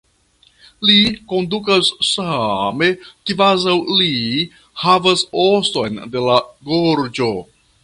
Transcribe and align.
Li 0.89 0.93
kondutas 1.33 1.89
same 2.13 2.89
kvazaŭ 3.31 3.77
li 4.01 4.09
havas 4.87 5.25
oston 5.45 6.03
en 6.07 6.19
la 6.31 6.41
gorĝo. 6.73 7.33